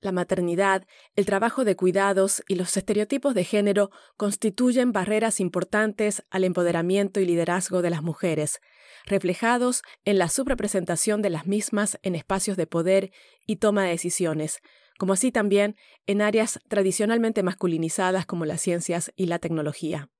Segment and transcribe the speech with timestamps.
[0.00, 0.86] la maternidad,
[1.16, 7.26] el trabajo de cuidados y los estereotipos de género constituyen barreras importantes al empoderamiento y
[7.26, 8.60] liderazgo de las mujeres,
[9.06, 13.12] reflejados en la subrepresentación de las mismas en espacios de poder
[13.46, 14.60] y toma de decisiones,
[14.98, 15.76] como así también
[16.06, 20.10] en áreas tradicionalmente masculinizadas como las ciencias y la tecnología.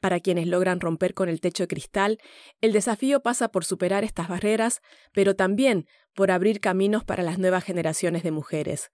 [0.00, 2.18] Para quienes logran romper con el techo de cristal,
[2.60, 4.80] el desafío pasa por superar estas barreras,
[5.12, 8.90] pero también por abrir caminos para las nuevas generaciones de mujeres.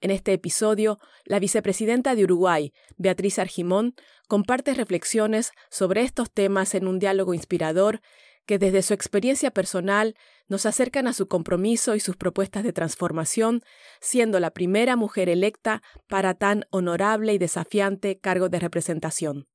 [0.00, 3.94] En este episodio, la vicepresidenta de Uruguay, Beatriz Argimón,
[4.28, 8.00] comparte reflexiones sobre estos temas en un diálogo inspirador
[8.44, 10.16] que desde su experiencia personal
[10.48, 13.62] nos acercan a su compromiso y sus propuestas de transformación,
[14.00, 19.46] siendo la primera mujer electa para tan honorable y desafiante cargo de representación.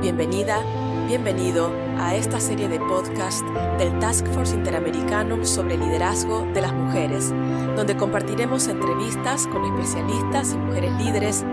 [0.00, 0.62] Bienvenida,
[1.08, 3.42] bienvenido a esta serie de podcast
[3.78, 7.30] del Task Force Interamericano sobre Liderazgo de las Mujeres,
[7.74, 11.44] donde compartiremos entrevistas con especialistas y mujeres líderes,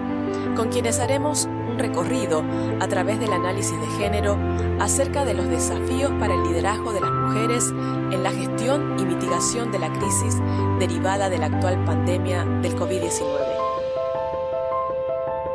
[0.57, 2.43] con quienes haremos un recorrido
[2.81, 4.37] a través del análisis de género
[4.79, 7.69] acerca de los desafíos para el liderazgo de las mujeres
[8.11, 10.35] en la gestión y mitigación de la crisis
[10.79, 13.23] derivada de la actual pandemia del COVID-19.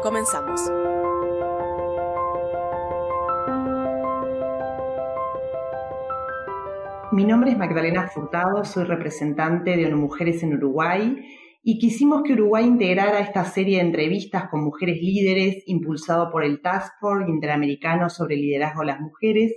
[0.02, 0.87] Comenzamos.
[7.10, 11.16] Mi nombre es Magdalena Furtado, soy representante de ONU Mujeres en Uruguay
[11.62, 16.60] y quisimos que Uruguay integrara esta serie de entrevistas con mujeres líderes impulsado por el
[16.60, 19.54] Task Force Interamericano sobre Liderazgo de las Mujeres,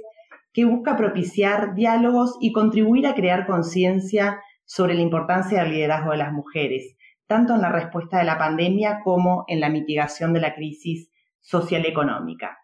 [0.54, 6.18] que busca propiciar diálogos y contribuir a crear conciencia sobre la importancia del liderazgo de
[6.20, 6.96] las mujeres,
[7.28, 11.86] tanto en la respuesta de la pandemia como en la mitigación de la crisis social
[11.86, 12.61] económica.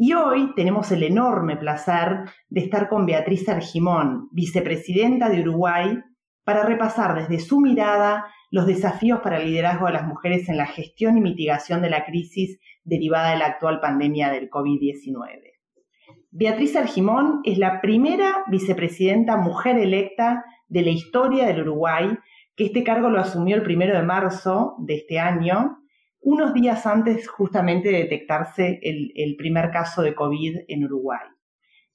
[0.00, 5.98] Y hoy tenemos el enorme placer de estar con Beatriz Argimón, vicepresidenta de Uruguay,
[6.44, 10.66] para repasar desde su mirada los desafíos para el liderazgo de las mujeres en la
[10.66, 15.54] gestión y mitigación de la crisis derivada de la actual pandemia del COVID-19.
[16.30, 22.16] Beatriz Argimón es la primera vicepresidenta mujer electa de la historia del Uruguay,
[22.54, 25.78] que este cargo lo asumió el primero de marzo de este año
[26.20, 31.26] unos días antes justamente de detectarse el, primer caso de COVID en Uruguay.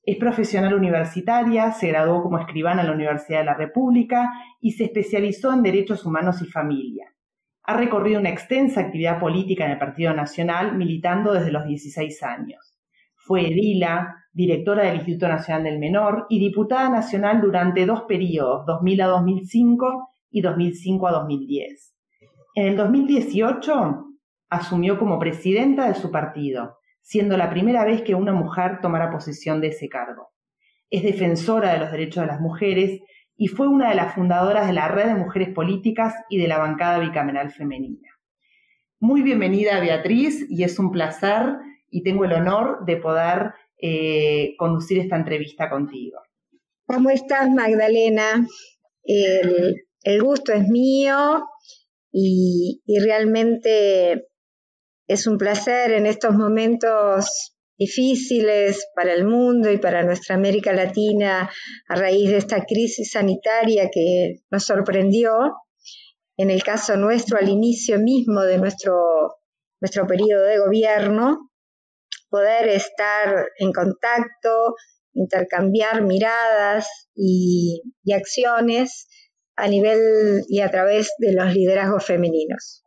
[0.01, 4.85] Es profesional universitaria, se graduó como escribana en la Universidad de la República y se
[4.85, 7.13] especializó en Derechos Humanos y Familia.
[7.63, 12.77] Ha recorrido una extensa actividad política en el Partido Nacional, militando desde los 16 años.
[13.15, 19.01] Fue edila, directora del Instituto Nacional del Menor y diputada nacional durante dos periodos, 2000
[19.01, 21.95] a 2005 y 2005 a 2010.
[22.55, 24.12] En el 2018
[24.53, 29.61] asumió como presidenta de su partido, siendo la primera vez que una mujer tomara posesión
[29.61, 30.31] de ese cargo.
[30.89, 33.01] Es defensora de los derechos de las mujeres
[33.35, 36.59] y fue una de las fundadoras de la Red de Mujeres Políticas y de la
[36.59, 38.09] bancada bicameral femenina.
[38.99, 41.57] Muy bienvenida Beatriz y es un placer
[41.89, 46.19] y tengo el honor de poder eh, conducir esta entrevista contigo.
[46.85, 48.47] ¿Cómo estás Magdalena?
[49.03, 51.43] El, gusto es mío
[52.11, 54.27] y realmente
[55.07, 61.49] es un placer en estos momentos difíciles para el mundo y para nuestra América Latina
[61.87, 65.33] a raíz de esta crisis sanitaria que nos sorprendió,
[66.37, 69.39] en el caso nuestro al inicio mismo de nuestro,
[69.81, 71.51] nuestro periodo de gobierno,
[72.29, 74.75] poder estar en contacto,
[75.13, 79.07] intercambiar miradas y, y acciones
[79.55, 82.82] a nivel y a través de los liderazgos femeninos.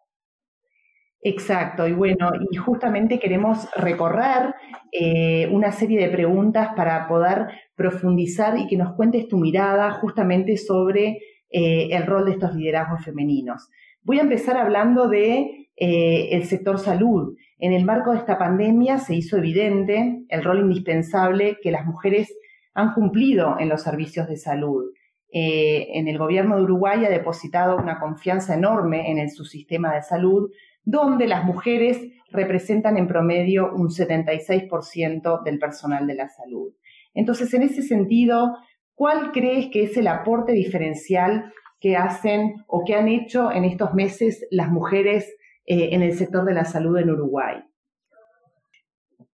[1.28, 4.54] Exacto, y bueno, y justamente queremos recorrer
[4.92, 10.56] eh, una serie de preguntas para poder profundizar y que nos cuentes tu mirada justamente
[10.56, 11.19] sobre
[11.50, 13.69] eh, el rol de estos liderazgos femeninos.
[14.04, 17.36] Voy a empezar hablando de eh, el sector salud.
[17.59, 22.32] En el marco de esta pandemia se hizo evidente el rol indispensable que las mujeres
[22.72, 24.92] han cumplido en los servicios de salud.
[25.38, 30.03] En el gobierno de Uruguay ha depositado una confianza enorme en el, su sistema de
[30.03, 30.50] salud,
[30.84, 32.00] donde las mujeres
[32.30, 36.72] representan en promedio un 76% del personal de la salud.
[37.12, 38.56] Entonces, en ese sentido,
[38.94, 43.94] ¿cuál crees que es el aporte diferencial que hacen o que han hecho en estos
[43.94, 45.34] meses las mujeres
[45.66, 47.62] eh, en el sector de la salud en Uruguay?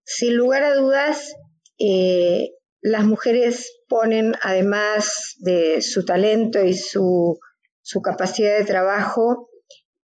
[0.05, 1.37] Sin lugar a dudas,
[1.79, 2.51] eh,
[2.83, 7.39] las mujeres ponen, además de su talento y su
[8.03, 9.49] capacidad de trabajo,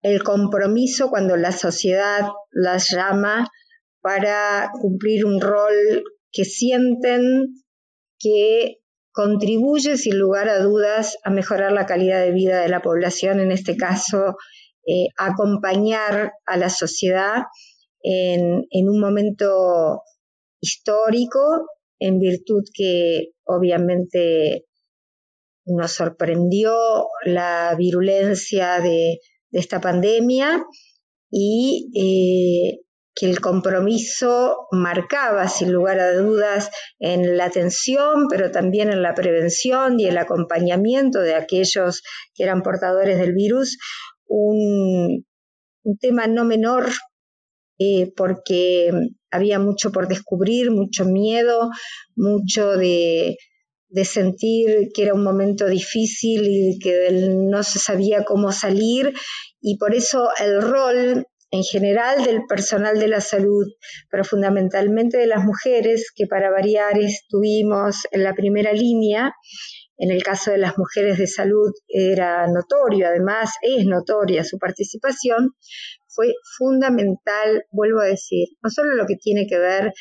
[0.03, 3.49] el compromiso cuando la sociedad las llama
[4.03, 7.55] para cumplir un rol que sienten
[8.19, 8.81] que
[9.13, 13.51] contribuye sin lugar a dudas a mejorar la calidad de vida de la población, en
[13.51, 14.37] este caso,
[14.87, 17.45] eh, acompañar a la sociedad
[18.03, 20.03] en, en un momento
[20.61, 21.67] histórico,
[22.05, 24.67] en virtud que obviamente
[25.65, 29.21] nos sorprendió la virulencia de,
[29.53, 30.65] esta pandemia
[31.31, 32.81] y eh,
[33.15, 39.15] que el compromiso marcaba, sin lugar a dudas, en la atención, pero también en la
[39.15, 42.03] prevención y el acompañamiento de aquellos
[42.35, 43.79] que eran portadores del virus,
[44.27, 45.25] un,
[46.01, 46.91] tema no menor,
[47.79, 48.91] eh, porque
[49.35, 51.71] había mucho por descubrir, mucho miedo,
[52.15, 53.37] mucho de,
[54.05, 59.13] sentir que era un momento difícil y que no se sabía cómo salir.
[59.61, 63.67] Y por eso el rol en general del personal de la salud,
[64.11, 69.33] pero fundamentalmente de las mujeres, que para variar estuvimos en la primera línea,
[69.97, 75.51] en el caso de las mujeres de salud era notorio, además es notoria su participación,
[76.15, 79.93] fue fundamental, vuelvo a decir, no solo lo que tiene que ver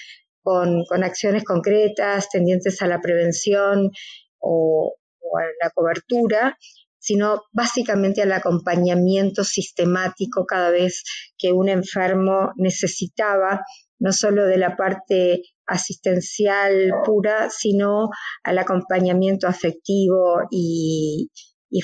[0.44, 3.92] con, acciones concretas tendientes a la prevención
[4.40, 4.96] o,
[5.40, 6.58] a la cobertura,
[7.00, 11.04] sino básicamente al acompañamiento sistemático cada vez
[11.38, 13.62] que un enfermo necesitaba,
[14.00, 18.10] no solo de la parte asistencial pura, sino
[18.44, 21.30] al acompañamiento afectivo y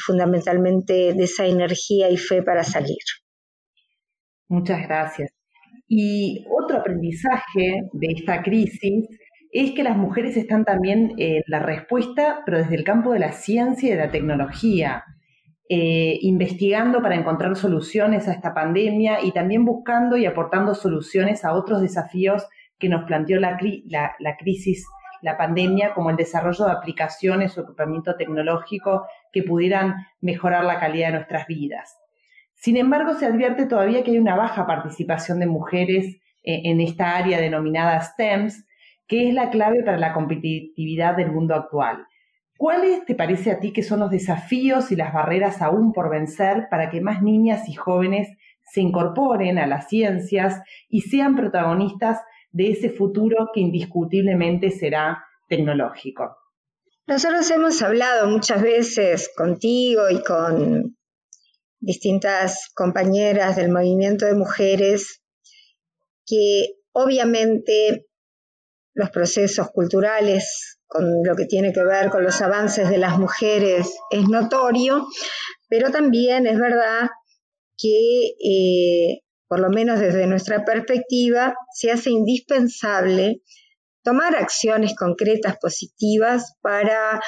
[0.05, 2.97] fundamentalmente de esa energía y fe para salir.
[4.49, 5.31] Muchas gracias.
[5.87, 9.07] Y otro aprendizaje de esta crisis
[9.51, 13.31] es que las mujeres están también en la respuesta, pero desde el campo de la
[13.31, 15.03] ciencia y de la tecnología,
[15.69, 21.53] eh, investigando para encontrar soluciones a esta pandemia y también buscando y aportando soluciones a
[21.53, 22.47] otros desafíos
[22.79, 23.59] que nos planteó la,
[24.19, 24.87] la crisis,
[25.21, 31.09] la pandemia, como el desarrollo de aplicaciones o equipamiento tecnológico que pudieran mejorar la calidad
[31.09, 31.98] de nuestras vidas.
[32.59, 37.15] Sin embargo, se advierte todavía que hay una baja participación de mujeres eh, en esta
[37.15, 38.65] área denominada STEMS,
[39.07, 42.06] que es la clave para la competitividad del mundo actual.
[42.57, 46.67] ¿Cuáles te parece a ti que son los desafíos y las barreras aún por vencer
[46.69, 48.27] para que más niñas y jóvenes
[48.73, 52.19] se incorporen a las ciencias y sean protagonistas
[52.51, 56.35] de ese futuro que indiscutiblemente será tecnológico?
[57.07, 60.98] Nosotros hemos hablado muchas veces contigo y con
[61.79, 65.21] distintas compañeras del movimiento de mujeres
[66.25, 68.05] que obviamente
[68.93, 73.93] los procesos culturales con lo que tiene que ver con los avances de las mujeres
[74.09, 75.07] es notorio,
[75.69, 77.09] pero también es verdad
[77.77, 83.41] que, eh, por lo menos desde nuestra perspectiva, se hace indispensable
[84.03, 87.21] tomar acciones concretas positivas para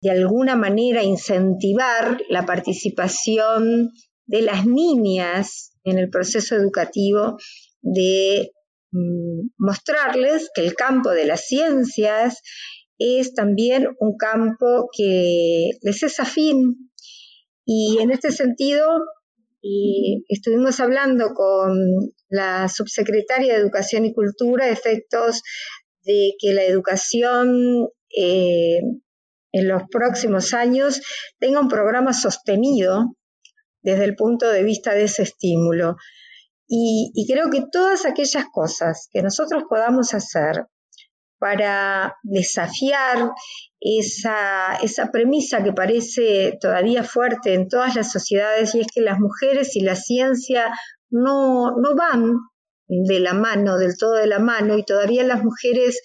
[0.00, 3.90] de alguna manera incentivar la participación
[4.26, 7.36] de las niñas en el proceso educativo,
[7.80, 8.50] de
[8.92, 12.42] mm, mostrarles que el campo de las ciencias
[12.98, 16.90] es también un campo que les es afín.
[17.64, 18.86] Y en este sentido,
[20.28, 21.76] estuvimos hablando con
[22.28, 25.42] la subsecretaria de Educación y Cultura efectos
[26.04, 28.80] de que la educación eh,
[29.56, 31.00] en los próximos años
[31.38, 33.16] tenga un programa sostenido
[33.80, 35.96] desde el punto de vista de ese estímulo.
[36.68, 40.66] Y, creo que todas aquellas cosas que nosotros podamos hacer
[41.38, 43.30] para desafiar
[43.80, 49.18] esa, esa, premisa que parece todavía fuerte en todas las sociedades y es que las
[49.20, 50.72] mujeres y la ciencia
[51.08, 52.34] no, no van
[52.88, 56.00] de la mano, del todo de la mano, y todavía las mujeres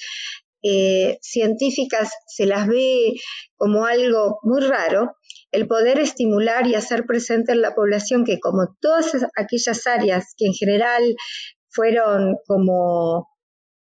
[0.64, 3.14] eh, científicas se las ve
[3.56, 5.16] como algo muy raro,
[5.52, 10.46] el poder estimular y hacer presente en la población que como todas aquellas áreas que
[10.46, 11.04] en general
[11.70, 13.28] fueron como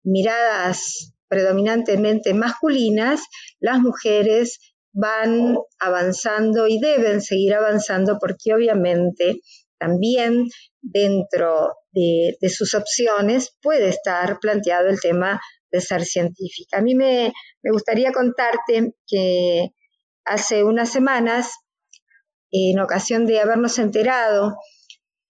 [0.02, 3.20] miradas predominantemente masculinas,
[3.60, 4.58] las mujeres
[4.92, 9.40] van avanzando y deben seguir avanzando porque obviamente
[9.78, 10.48] también
[10.80, 15.40] dentro de, de sus opciones puede estar planteado el tema
[15.70, 16.78] de ser científica.
[16.78, 19.70] A mí me, gustaría contarte que
[20.24, 21.52] hace unas semanas,
[22.50, 24.56] en ocasión de habernos enterado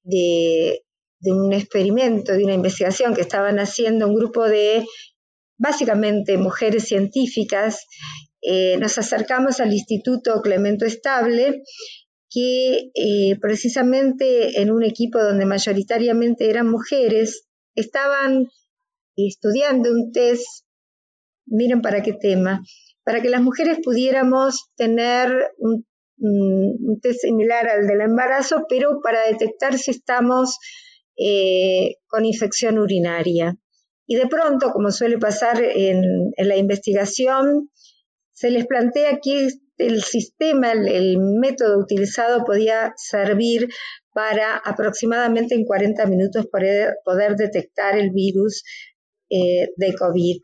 [0.02, 0.82] de,
[1.22, 4.86] un experimento, de una investigación que estaban haciendo un grupo de
[5.58, 7.86] básicamente mujeres científicas,
[8.42, 11.62] eh, nos acercamos al Instituto Clemento Estable,
[12.30, 18.48] que eh, precisamente en un equipo donde mayoritariamente eran mujeres, estaban
[19.28, 20.64] estudiando un test,
[21.46, 22.62] miren para qué tema,
[23.04, 25.84] para que las mujeres pudiéramos tener un,
[27.00, 30.58] test similar al del embarazo, pero para detectar si estamos
[31.16, 33.56] eh, con infección urinaria.
[34.06, 37.70] Y de pronto, como suele pasar en, la investigación,
[38.32, 39.48] se les plantea que
[39.78, 43.68] el sistema, el, método utilizado podía servir
[44.12, 48.64] para aproximadamente en 40 minutos poder detectar el virus
[49.30, 50.36] eh, de COVID.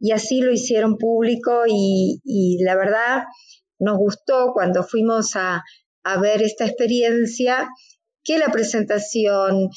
[0.00, 3.22] Y así lo hicieron público y, la verdad
[3.78, 5.62] nos gustó cuando fuimos a,
[6.04, 7.68] a ver esta experiencia
[8.24, 9.68] que la presentación,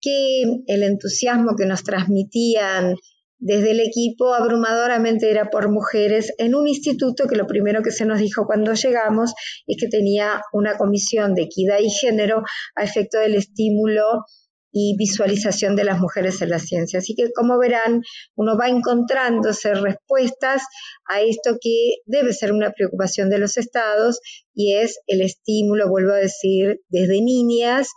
[0.00, 2.96] que el entusiasmo que nos transmitían
[3.44, 8.04] desde el equipo abrumadoramente era por mujeres en un instituto que lo primero que se
[8.04, 9.34] nos dijo cuando llegamos
[9.66, 12.44] es que tenía una comisión de equidad y género
[12.76, 14.24] a efecto del estímulo
[14.72, 16.98] y visualización de las mujeres en la ciencia.
[16.98, 18.02] Así que, como verán,
[18.34, 20.62] uno va encontrándose respuestas
[21.06, 24.20] a esto que debe ser una preocupación de los estados
[24.54, 27.90] y es el estímulo, vuelvo a decir, desde niñas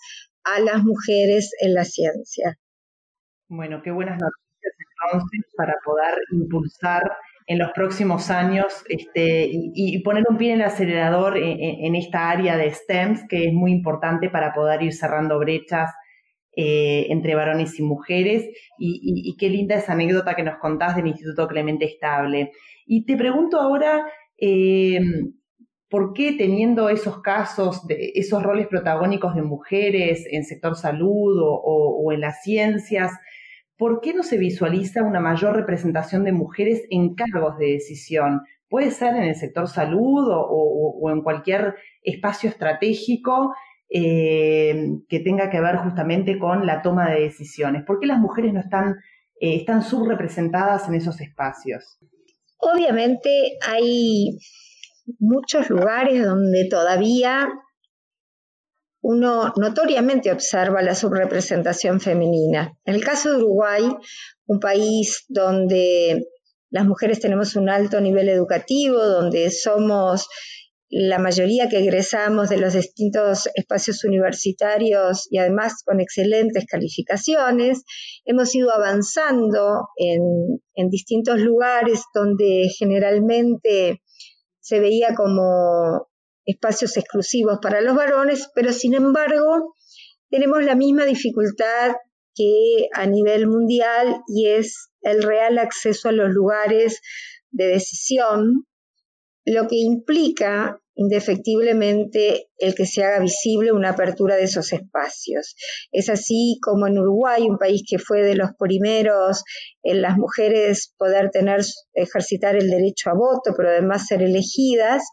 [0.43, 2.57] a las mujeres en la ciencia.
[3.47, 4.73] Bueno, qué buenas noticias
[5.11, 7.03] entonces para poder impulsar
[7.47, 12.57] en los próximos años este, y, poner un pie en el acelerador en, esta área
[12.57, 15.91] de STEMS, que es muy importante para poder ir cerrando brechas
[16.57, 18.49] eh, entre varones y mujeres.
[18.77, 22.51] Y, qué linda esa anécdota que nos contás del Instituto Clemente Estable.
[22.85, 24.05] Y te pregunto ahora,
[24.37, 25.01] eh,
[25.89, 32.11] ¿por qué teniendo esos casos, de, esos roles protagónicos de mujeres en sector salud o,
[32.13, 33.11] en las ciencias,
[33.77, 38.41] ¿por qué no se visualiza una mayor representación de mujeres en cargos de decisión?
[38.69, 43.53] Puede ser en el sector salud o en cualquier espacio estratégico
[43.89, 47.83] eh, que tenga que ver justamente con la toma de decisiones.
[47.85, 48.95] ¿Por qué las mujeres no están,
[49.39, 51.97] eh, están subrepresentadas en esos espacios?
[52.57, 54.37] Obviamente hay
[55.19, 57.47] muchos lugares donde todavía
[59.01, 62.75] uno notoriamente observa la subrepresentación femenina.
[62.85, 63.83] En el caso de Uruguay,
[64.47, 66.25] un país donde
[66.71, 70.27] las mujeres tenemos un alto nivel educativo, donde somos
[70.89, 77.83] la mayoría que egresamos de los distintos espacios universitarios y además con excelentes calificaciones,
[78.23, 84.01] hemos ido avanzando en, distintos lugares donde generalmente
[84.59, 86.07] se veía como
[86.45, 89.73] espacios exclusivos para los varones, pero sin embargo
[90.29, 91.93] tenemos la misma dificultad
[92.35, 96.99] que a nivel mundial y es el real acceso a los lugares
[97.51, 98.65] de decisión
[99.45, 105.55] lo que implica indefectiblemente el que se haga visible una apertura de esos espacios.
[105.91, 109.43] Es así como en Uruguay, un país que fue de los primeros
[109.83, 111.61] en las mujeres poder tener,
[111.93, 115.03] ejercitar el derecho a voto, pero además ser elegidas,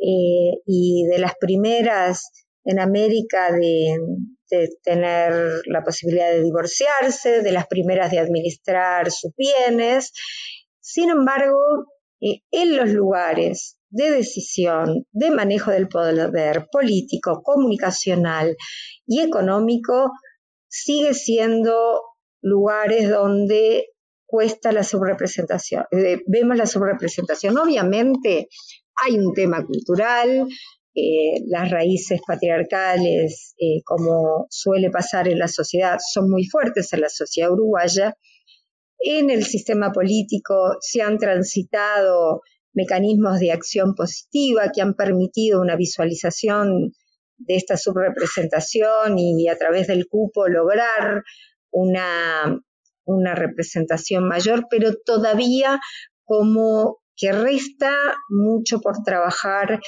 [0.00, 2.30] eh, y de las primeras
[2.64, 3.96] en América de,
[4.50, 5.32] de, tener
[5.66, 10.12] la posibilidad de divorciarse, de las primeras de administrar sus bienes.
[10.80, 11.58] Sin embargo,
[12.22, 18.56] en los lugares de decisión, de manejo del poder político, comunicacional
[19.06, 20.10] y económico,
[20.68, 22.02] sigue siendo
[22.40, 23.88] lugares donde
[24.26, 27.58] cuesta la subrepresentación, eh, vemos la subrepresentación.
[27.58, 28.48] Obviamente
[28.94, 30.48] hay un tema cultural,
[30.94, 37.02] eh, las raíces patriarcales, eh, como suele pasar en la sociedad, son muy fuertes en
[37.02, 38.16] la sociedad uruguaya,
[39.02, 42.42] en el sistema político se han transitado
[42.72, 46.92] mecanismos de acción positiva que han permitido una visualización
[47.36, 51.22] de esta subrepresentación y a través del cupo lograr
[51.70, 52.60] una,
[53.04, 55.80] una representación mayor, pero todavía
[56.24, 57.94] como que resta
[58.28, 59.80] mucho por trabajar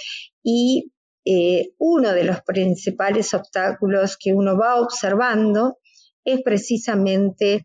[0.42, 0.92] y
[1.24, 5.78] eh, uno de los principales obstáculos que uno va observando
[6.24, 7.64] es precisamente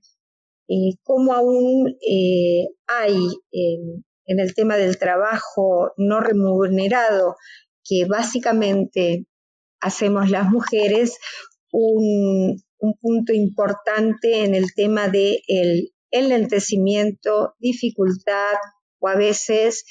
[0.69, 3.17] eh, cómo aún eh, hay
[3.51, 7.35] en el tema del trabajo no remunerado,
[7.83, 9.25] que básicamente
[9.81, 11.17] hacemos las mujeres,
[11.71, 12.61] un,
[13.01, 18.55] punto importante en el tema del de enlentecimiento, dificultad
[18.99, 19.83] o a veces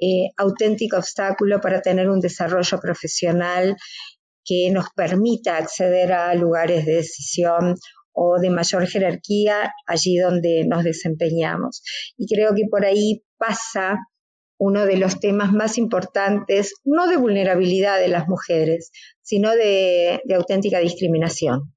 [0.00, 3.76] eh, auténtico obstáculo para tener un desarrollo profesional
[4.44, 7.76] que nos permita acceder a lugares de decisión
[8.12, 11.82] o de mayor jerarquía allí donde nos desempeñamos.
[12.16, 13.98] Y creo que por ahí pasa
[14.64, 20.78] uno de los temas más importantes, no de vulnerabilidad de las mujeres, sino de, auténtica
[20.78, 21.74] discriminación.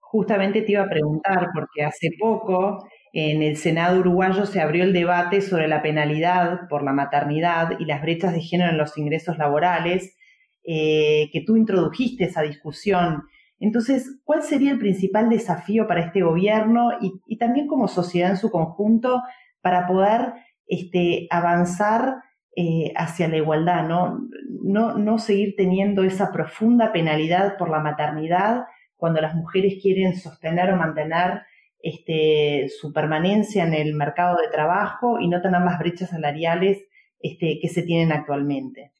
[0.00, 4.94] Justamente te iba a preguntar, porque hace poco en el Senado uruguayo se abrió el
[4.94, 9.36] debate sobre la penalidad por la maternidad y las brechas de género en los ingresos
[9.36, 10.16] laborales,
[10.64, 13.24] eh, que tú introdujiste esa discusión.
[13.58, 18.50] Entonces, ¿cuál sería el principal desafío para este gobierno y, también como sociedad en su
[18.50, 19.22] conjunto
[19.62, 20.34] para poder
[20.66, 22.16] este, avanzar
[22.54, 24.20] eh, hacia la igualdad, ¿no?
[24.62, 24.98] ¿no?
[24.98, 28.64] No seguir teniendo esa profunda penalidad por la maternidad
[28.96, 31.42] cuando las mujeres quieren sostener o mantener
[31.80, 36.84] este, su permanencia en el mercado de trabajo y no tener las brechas salariales
[37.20, 38.92] este, que se tienen actualmente.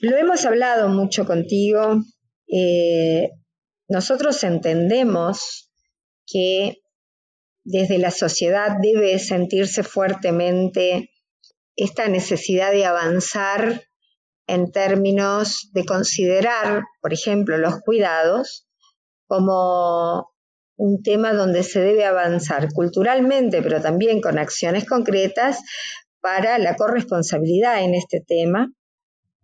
[0.00, 2.00] Lo hemos hablado mucho contigo.
[2.48, 3.30] Eh,
[3.88, 5.70] nosotros entendemos
[6.26, 6.78] que
[7.64, 11.10] desde la sociedad debe sentirse fuertemente
[11.76, 13.82] esta necesidad de avanzar
[14.46, 18.66] en términos de considerar, por ejemplo, los cuidados
[19.26, 20.30] como
[20.76, 25.60] un tema donde se debe avanzar culturalmente, pero también con acciones concretas
[26.20, 28.72] para la corresponsabilidad en este tema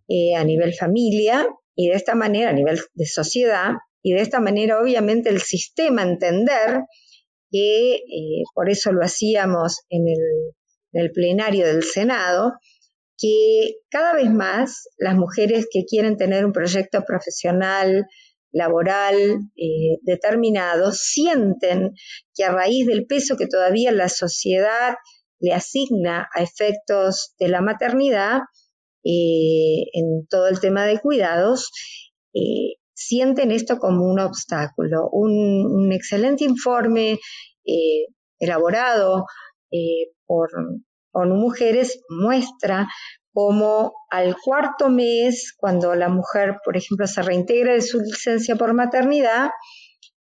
[0.07, 4.39] eh, a nivel familia y de esta manera a nivel de sociedad y de esta
[4.39, 6.81] manera obviamente el sistema entender
[7.51, 10.53] que eh, por eso lo hacíamos en el,
[10.93, 12.53] en el plenario del Senado,
[13.17, 18.07] que cada vez más las mujeres que quieren tener un proyecto profesional,
[18.51, 19.15] laboral
[19.55, 21.93] eh, determinado, sienten
[22.35, 24.95] que a raíz del peso que todavía la sociedad
[25.39, 28.41] le asigna a efectos de la maternidad,
[29.03, 31.71] eh, en todo el tema de cuidados,
[32.33, 32.75] eh,
[33.07, 35.09] sienten esto como un obstáculo.
[35.11, 37.19] Un, excelente informe
[38.39, 39.25] elaborado
[40.25, 40.49] por,
[41.11, 42.87] por mujeres muestra
[43.33, 48.73] como al cuarto mes, cuando la mujer, por ejemplo, se reintegra de su licencia por
[48.73, 49.49] maternidad,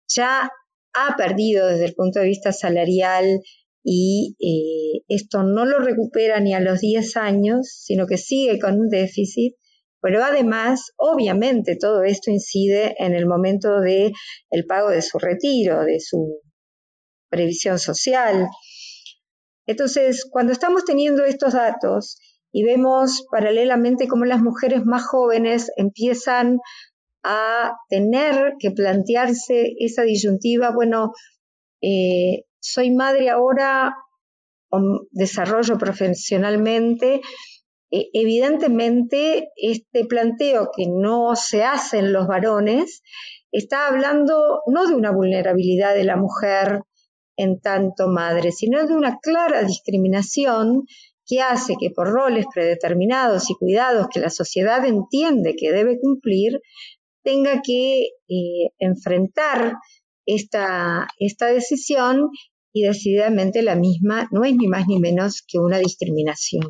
[0.07, 0.50] ya
[0.93, 3.39] ha perdido desde el punto de vista salarial
[3.84, 8.79] y eh, esto no lo recupera ni a los 10 años, sino que sigue con
[8.79, 9.55] un déficit,
[10.01, 14.11] pero además, obviamente, todo esto incide en el momento de
[14.49, 16.41] el pago de su retiro, de su
[17.29, 18.47] previsión social.
[19.65, 22.19] Entonces, cuando estamos teniendo estos datos,
[22.51, 26.57] y vemos paralelamente cómo las mujeres más jóvenes empiezan
[27.23, 31.12] a tener que plantearse esa disyuntiva, bueno,
[31.81, 33.93] eh, soy madre ahora,
[35.12, 37.21] desarrollo profesionalmente,
[37.91, 43.02] e, evidentemente este planteo que no se hace en los varones
[43.52, 46.82] está hablando no de una vulnerabilidad de la mujer
[47.38, 50.86] en tanto madre, sino de una clara discriminación
[51.26, 56.62] que hace que por roles predeterminados y cuidados que la sociedad entiende que debe cumplir,
[57.23, 59.76] tenga que eh, enfrentar
[60.26, 62.30] esta, esta decisión
[62.73, 66.69] y decididamente la misma no es ni más ni menos que una discriminación.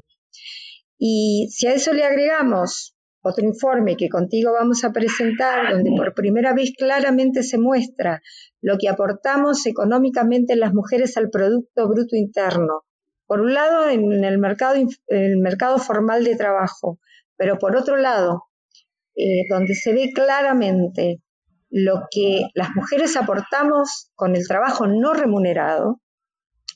[0.97, 6.13] Y si a eso le agregamos otro informe que contigo vamos a presentar, donde por
[6.13, 8.21] primera vez claramente se muestra
[8.62, 12.83] lo que aportamos económicamente las mujeres al Producto Bruto Interno,
[13.27, 14.75] por un lado, en el mercado,
[15.07, 16.99] el mercado formal de trabajo,
[17.36, 18.43] pero por otro lado,
[19.15, 21.21] eh, donde se ve claramente
[21.69, 26.01] lo que las mujeres aportamos con el trabajo no remunerado,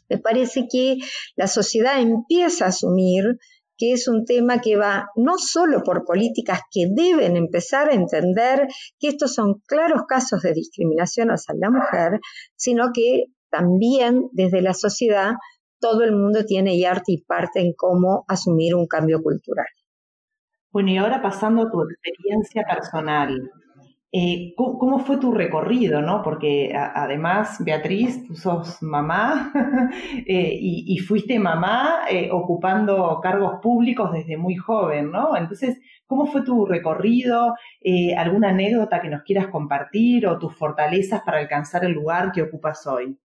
[0.09, 0.97] me parece que
[1.37, 3.37] la sociedad empieza a asumir
[3.81, 8.67] que es un tema que va no solo por políticas que deben empezar a entender
[8.99, 12.19] que estos son claros casos de discriminación hacia la mujer,
[12.55, 15.31] sino que también desde la sociedad
[15.79, 19.65] todo el mundo tiene y arte y parte en cómo asumir un cambio cultural.
[20.69, 23.49] Bueno, y ahora pasando a tu experiencia personal,
[24.13, 26.01] eh, ¿cómo, fue tu recorrido?
[26.01, 26.21] ¿no?
[26.21, 29.51] Porque además, Beatriz, tú sos mamá
[30.27, 35.37] eh, y, fuiste mamá eh, ocupando cargos públicos desde muy joven, ¿no?
[35.37, 37.55] Entonces, ¿cómo fue tu recorrido?
[38.17, 42.85] ¿Alguna anécdota que nos quieras compartir o tus fortalezas para alcanzar el lugar que ocupas
[42.87, 43.17] hoy?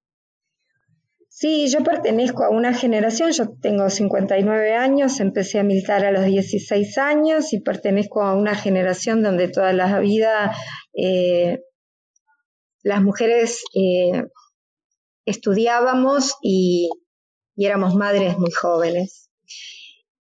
[1.38, 6.25] Sí, yo pertenezco a una generación, yo tengo 59 años, empecé a militar a los
[6.25, 10.57] 16 años y pertenezco a una generación donde toda la vida
[10.94, 11.61] eh,
[12.83, 14.22] las mujeres eh,
[15.27, 16.88] estudiábamos y,
[17.55, 19.29] y, éramos madres muy jóvenes.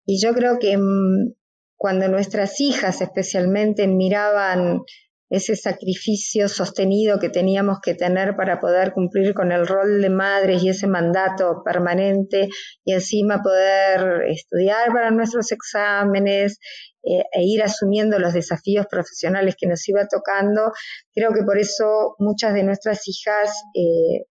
[0.04, 1.32] Y yo creo que mm,
[1.76, 4.80] cuando nuestras hijas especialmente miraban
[5.30, 10.62] ese sacrificio sostenido que teníamos que tener para poder cumplir con el rol de madres
[10.62, 12.48] y ese mandato permanente
[12.84, 16.58] y encima poder estudiar para nuestros exámenes
[17.02, 20.72] eh, e ir asumiendo los desafíos profesionales que nos iba tocando.
[21.14, 24.26] Creo que por eso muchas de nuestras hijas eh,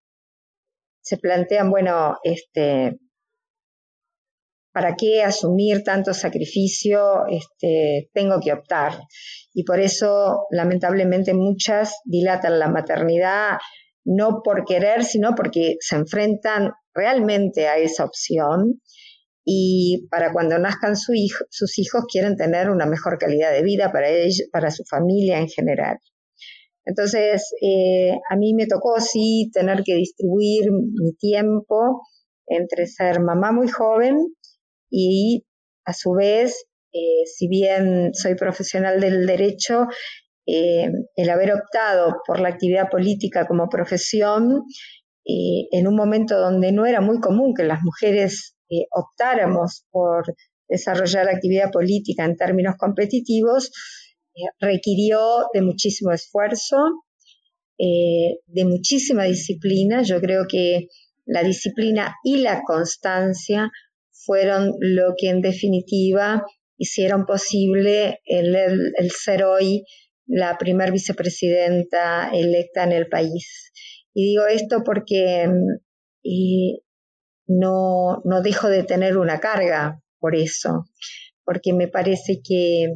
[1.02, 2.98] se plantean, bueno, este,
[4.74, 7.26] ¿para qué asumir tanto sacrificio?
[7.30, 8.98] Este, tengo que optar.
[9.54, 13.58] Y por eso, lamentablemente, muchas dilatan la maternidad
[14.04, 18.82] no por querer, sino porque se enfrentan realmente a esa opción
[19.46, 24.42] y para cuando nazcan sus hijos quieren tener una mejor calidad de vida para ellos,
[24.52, 25.98] para su familia en general.
[26.84, 32.02] Entonces, eh, a mí me tocó sí tener que distribuir mi tiempo
[32.46, 34.16] entre ser mamá muy joven
[34.96, 35.44] y
[35.84, 39.86] a su vez, eh, si bien soy profesional del derecho,
[40.46, 44.62] eh, el haber optado por la actividad política como profesión
[45.26, 50.24] en un momento donde no era muy común que las mujeres eh, optáramos por
[50.68, 53.70] desarrollar actividad política en términos competitivos,
[54.34, 56.76] eh, requirió de muchísimo esfuerzo,
[57.78, 60.02] eh, de muchísima disciplina.
[60.02, 60.88] Yo creo que
[61.26, 63.70] la disciplina y la constancia
[64.24, 66.44] fueron lo que en definitiva
[66.76, 69.84] hicieron posible el, ser hoy
[70.26, 73.72] la primer vicepresidenta electa en el país.
[74.14, 75.48] Y digo esto porque
[76.22, 76.80] y
[77.46, 80.86] no, no dejo de tener una carga por eso,
[81.44, 82.88] porque me parece que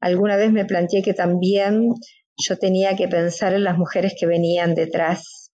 [0.00, 1.88] alguna vez me planteé que también
[2.36, 5.50] yo tenía que pensar en las mujeres que venían detrás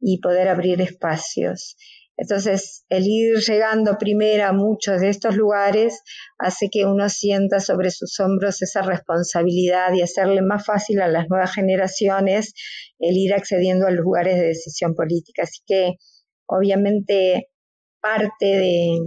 [0.00, 1.76] y poder abrir espacios.
[2.20, 6.02] Entonces, el ir llegando primero a muchos de estos lugares
[6.38, 11.30] hace que uno sienta sobre sus hombros esa responsabilidad y hacerle más fácil a las
[11.30, 12.52] nuevas generaciones
[12.98, 15.44] el ir accediendo a lugares de decisión política.
[15.44, 15.94] Así que,
[16.46, 17.48] obviamente,
[18.02, 18.98] parte de,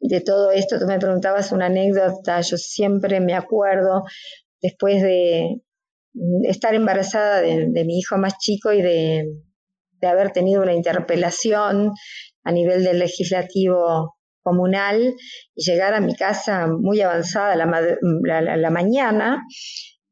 [0.00, 4.04] de todo esto, tú me preguntabas una anécdota, yo siempre me acuerdo
[4.62, 5.60] después de
[6.44, 9.26] estar embarazada de, mi hijo más chico y de,
[10.04, 11.92] de, haber tenido una interpelación
[12.44, 15.14] a nivel del legislativo comunal
[15.54, 19.42] y llegar a mi casa muy avanzada la, la, mañana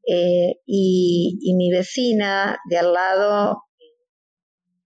[0.07, 3.63] eh, y, y mi vecina de al lado,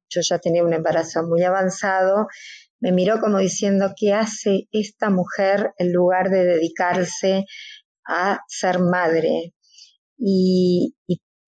[0.09, 2.27] yo ya tenía un embarazo muy avanzado,
[2.79, 7.45] me miró como diciendo, ¿qué hace esta mujer en lugar de dedicarse
[8.07, 9.53] a ser madre?
[10.17, 10.95] Y,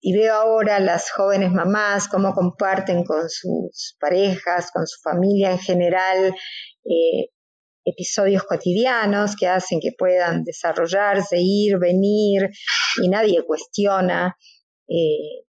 [0.02, 6.34] veo ahora las jóvenes mamás cómo comparten con sus parejas, con su familia en general,
[6.84, 7.30] eh,
[7.84, 12.50] episodios cotidianos que hacen que puedan desarrollarse, ir, venir,
[13.02, 14.36] y nadie cuestiona
[14.88, 15.44] eh,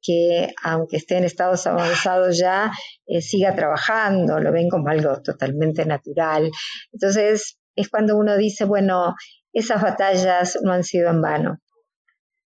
[0.00, 2.70] que aunque esté en estados avanzados ya,
[3.06, 6.50] eh, siga trabajando, lo ven como algo totalmente natural.
[6.92, 9.14] Entonces es cuando uno dice, bueno,
[9.52, 11.58] esas batallas no han sido en vano.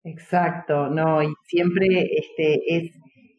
[0.05, 1.87] Exacto, no, y siempre
[2.17, 2.91] este, es,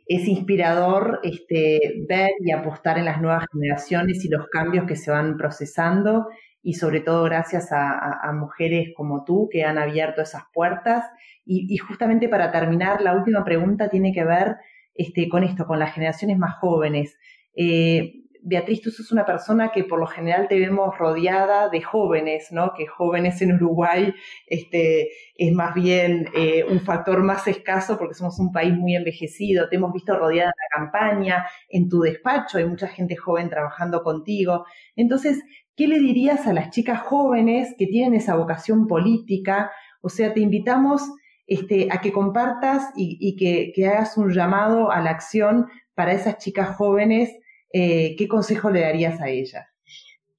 [0.07, 5.11] es inspirador este, ver y apostar en las nuevas generaciones y los cambios que se
[5.11, 6.27] van procesando
[6.63, 11.05] y sobre todo gracias a, mujeres como tú que han abierto esas puertas.
[11.45, 14.57] Y, justamente para terminar, la última pregunta tiene que ver
[14.95, 17.19] este, con esto, con las generaciones más jóvenes.
[17.55, 22.53] Eh, Beatriz, tú sos una persona que por lo general te vemos rodeada de jóvenes,
[22.53, 22.75] ¿no?
[22.77, 24.15] Que jóvenes en Uruguay
[24.47, 29.69] este, es más bien eh, un factor más escaso porque somos un país muy envejecido.
[29.69, 34.03] Te hemos visto rodeada en la campaña, en tu despacho, hay mucha gente joven trabajando
[34.03, 34.67] contigo.
[34.95, 35.43] Entonces,
[35.77, 39.73] ¿Qué le dirías a las chicas jóvenes que tienen esa vocación política?
[40.03, 41.03] O sea, te invitamos
[41.49, 46.77] este, a que compartas y, que, hagas un llamado a la acción para esas chicas
[46.77, 47.37] jóvenes.
[47.77, 49.67] Eh, ¿Qué consejo le darías a ellas?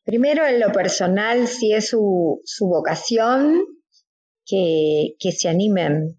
[0.05, 3.61] Primero, en lo personal, si es su, vocación,
[4.45, 6.17] que, se animen,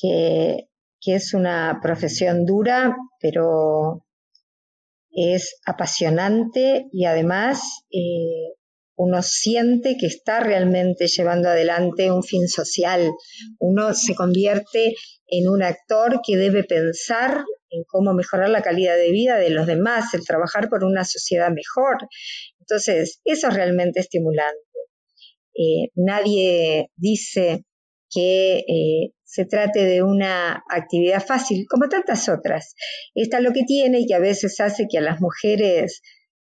[0.00, 0.68] que,
[1.04, 4.06] es una profesión dura, pero
[5.10, 8.54] es apasionante y además eh,
[8.96, 13.12] uno siente que está realmente llevando adelante un fin social.
[13.58, 14.94] Uno se convierte
[15.26, 19.66] en un actor que debe pensar en cómo mejorar la calidad de vida de los
[19.66, 22.08] demás, el trabajar por una sociedad mejor.
[22.60, 24.60] Entonces, eso es realmente estimulante.
[25.54, 27.64] Eh, nadie dice
[28.10, 32.74] que eh, se trate de una actividad fácil, como tantas otras.
[33.14, 36.02] Esta lo que tiene y que a veces hace que a las mujeres,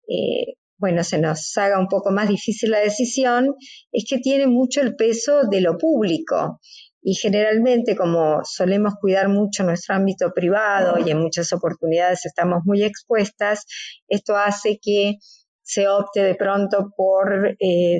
[0.09, 3.55] eh, bueno, se nos haga un poco más difícil la decisión,
[3.93, 6.61] es que tiene mucho el peso de lo público.
[7.03, 12.83] Y generalmente, como solemos cuidar mucho nuestro ámbito privado y en muchas oportunidades estamos muy
[12.83, 13.65] expuestas,
[14.09, 15.15] esto hace que
[15.63, 17.99] se opte de pronto por eh,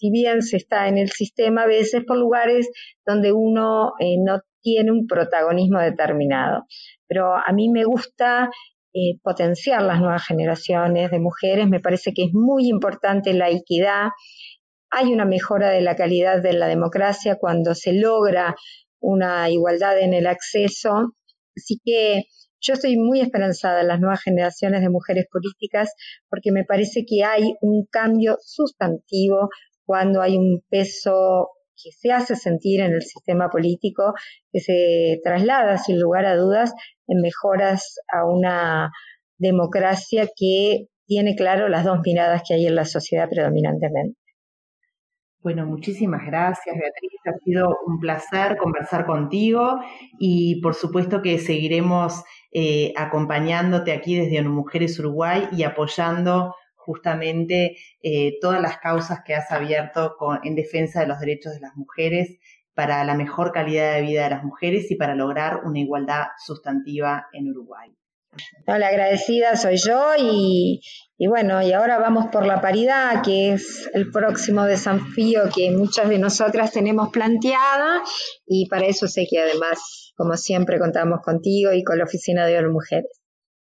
[0.00, 2.68] si bien se está en el sistema, a veces por lugares
[3.06, 6.64] donde uno eh, no tiene un protagonismo determinado.
[7.06, 8.50] Pero a mí me gusta
[8.94, 11.68] eh, potenciar las nuevas generaciones de mujeres.
[11.68, 14.08] Me parece que es muy importante la equidad.
[14.90, 18.56] Hay una mejora de la calidad de la democracia cuando se logra
[19.00, 21.14] una igualdad en el acceso.
[21.56, 22.24] Así que
[22.60, 25.94] yo estoy muy esperanzada en las nuevas generaciones de mujeres políticas
[26.28, 29.48] porque me parece que hay un cambio sustantivo
[29.86, 31.48] cuando hay un peso
[31.82, 34.12] que se hace sentir en el sistema político,
[34.52, 36.72] que se traslada sin lugar a dudas
[37.06, 38.90] en mejoras a una
[39.38, 44.19] democracia que tiene claro las dos miradas que hay en la sociedad predominantemente.
[45.42, 47.12] Bueno, muchísimas gracias, Beatriz.
[47.24, 49.80] Ha sido un placer conversar contigo
[50.18, 52.22] y por supuesto que seguiremos
[52.52, 59.34] eh, acompañándote aquí desde ONU Mujeres Uruguay y apoyando justamente eh, todas las causas que
[59.34, 62.38] has abierto en defensa de los derechos de las mujeres
[62.74, 67.28] para la mejor calidad de vida de las mujeres y para lograr una igualdad sustantiva
[67.32, 67.94] en Uruguay.
[68.66, 70.80] La agradecida soy yo y,
[71.18, 76.08] y, bueno, y ahora vamos por la paridad, que es el próximo desafío que muchas
[76.08, 78.02] de nosotras tenemos planteada
[78.46, 82.58] y para eso sé que además, como siempre, contamos contigo y con la Oficina de
[82.58, 83.20] ONU Mujeres.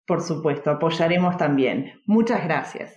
[0.08, 1.94] Por supuesto, apoyaremos también.
[2.06, 2.94] Muchas gracias.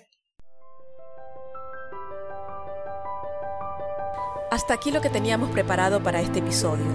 [4.50, 6.86] Hasta aquí lo que teníamos preparado para este episodio.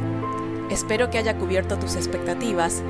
[0.69, 2.83] Espero que haya cubierto tus expectativas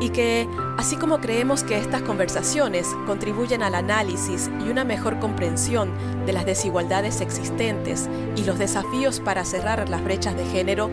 [0.00, 5.90] y que, así como creemos que estas conversaciones contribuyen al análisis y una mejor comprensión
[6.26, 10.90] de las desigualdades existentes y los desafíos para cerrar las brechas de género,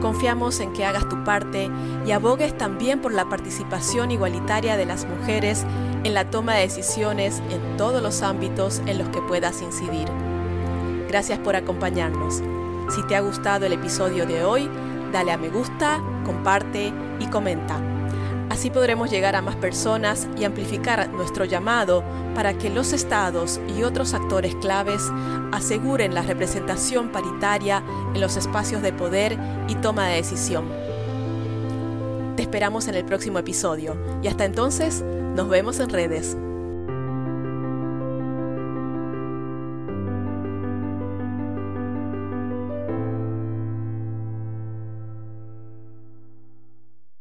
[0.00, 1.70] confiamos en que hagas tu parte
[2.06, 5.64] y abogues también por la participación igualitaria de las mujeres
[6.04, 10.08] en la toma de decisiones en todos los ámbitos en los que puedas incidir.
[11.08, 12.42] Gracias por acompañarnos.
[12.94, 14.68] Si te ha gustado el episodio de hoy,
[15.12, 17.93] dale a me gusta, comparte y comenta.
[18.54, 22.04] Así podremos llegar a más personas y amplificar nuestro llamado
[22.36, 25.02] para que los estados y otros actores claves
[25.50, 27.82] aseguren la representación paritaria
[28.14, 29.36] en los espacios de poder
[29.66, 30.68] y toma de decisión.
[32.36, 36.36] Te esperamos en el próximo episodio y hasta entonces nos vemos en redes.